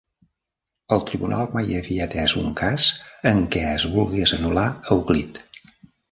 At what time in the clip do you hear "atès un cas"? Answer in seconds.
2.07-2.85